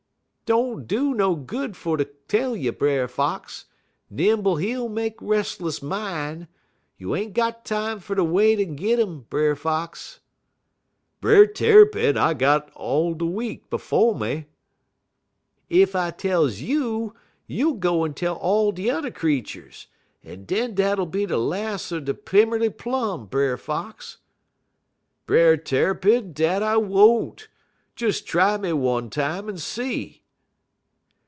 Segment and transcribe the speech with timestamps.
[0.53, 3.67] "'Don't do no good fer ter tell you, Brer Fox.
[4.09, 6.49] Nimble heel make restless min'.
[6.97, 10.19] You ain't got time fer ter wait en git um, Brer Fox.'
[11.21, 14.47] "'Brer Tarrypin, I got all de week befo' me.'
[15.69, 17.13] "'Ef I tells you,
[17.47, 19.87] you'll go en tell all de t'er creeturs,
[20.21, 24.17] en den dat'll be de las' er de Pimmerly Plum, Brer Fox.'
[25.25, 27.47] "'Brer Tarrypin, dat I won't.
[27.95, 30.17] Des try me one time en see.'